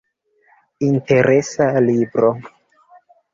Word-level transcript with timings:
Interesa 0.87 1.67
libro. 1.89 2.33